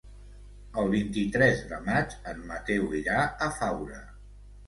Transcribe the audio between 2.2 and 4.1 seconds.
en Mateu irà a Faura.